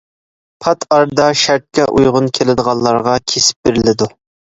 پات 0.63 0.85
ئارىدا 0.95 1.27
شەرتكە 1.41 1.85
ئۇيغۇن 1.97 2.31
كېلىدىغانلارغا 2.39 3.13
كېسىپ 3.33 3.69
بېرىلىدۇ. 3.69 4.09